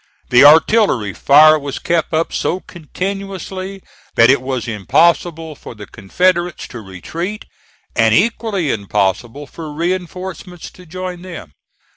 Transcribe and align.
The 0.31 0.43
artillery 0.43 1.13
fire 1.13 1.59
was 1.59 1.77
kept 1.77 2.11
up 2.11 2.33
so 2.33 2.59
continuously 2.61 3.83
that 4.15 4.31
it 4.31 4.41
was 4.41 4.67
impossible 4.67 5.53
for 5.53 5.75
the 5.75 5.85
Confederates 5.85 6.67
to 6.69 6.81
retreat, 6.81 7.45
and 7.95 8.11
equally 8.11 8.71
impossible 8.71 9.45
for 9.45 9.71
reinforcements 9.71 10.71
to 10.71 10.87
join 10.87 11.21
them. 11.21 11.51